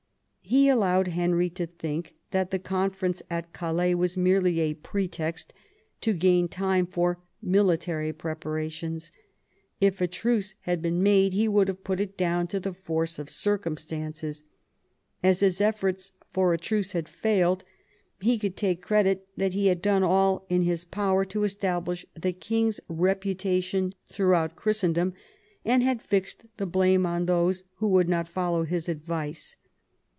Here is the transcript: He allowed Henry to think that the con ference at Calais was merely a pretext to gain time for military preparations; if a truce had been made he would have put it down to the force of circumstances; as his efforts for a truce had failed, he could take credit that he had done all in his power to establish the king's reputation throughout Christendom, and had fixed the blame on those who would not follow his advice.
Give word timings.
He 0.43 0.67
allowed 0.67 1.07
Henry 1.07 1.49
to 1.51 1.65
think 1.65 2.13
that 2.31 2.51
the 2.51 2.59
con 2.59 2.89
ference 2.91 3.21
at 3.29 3.53
Calais 3.53 3.95
was 3.95 4.17
merely 4.17 4.59
a 4.59 4.73
pretext 4.73 5.53
to 6.01 6.11
gain 6.11 6.49
time 6.49 6.85
for 6.85 7.19
military 7.41 8.11
preparations; 8.11 9.13
if 9.79 10.01
a 10.01 10.07
truce 10.07 10.55
had 10.61 10.81
been 10.81 11.01
made 11.01 11.31
he 11.31 11.47
would 11.47 11.69
have 11.69 11.85
put 11.85 12.01
it 12.01 12.17
down 12.17 12.47
to 12.47 12.59
the 12.59 12.73
force 12.73 13.17
of 13.17 13.29
circumstances; 13.29 14.43
as 15.23 15.39
his 15.39 15.61
efforts 15.61 16.11
for 16.33 16.53
a 16.53 16.57
truce 16.57 16.91
had 16.91 17.07
failed, 17.07 17.63
he 18.19 18.37
could 18.37 18.57
take 18.57 18.81
credit 18.81 19.27
that 19.37 19.53
he 19.53 19.67
had 19.67 19.81
done 19.81 20.03
all 20.03 20.45
in 20.49 20.63
his 20.63 20.83
power 20.83 21.23
to 21.23 21.45
establish 21.45 22.05
the 22.13 22.33
king's 22.33 22.81
reputation 22.89 23.93
throughout 24.11 24.57
Christendom, 24.57 25.13
and 25.63 25.81
had 25.81 26.01
fixed 26.01 26.43
the 26.57 26.65
blame 26.65 27.05
on 27.05 27.25
those 27.25 27.63
who 27.75 27.87
would 27.87 28.09
not 28.09 28.27
follow 28.27 28.65
his 28.65 28.89
advice. 28.89 29.55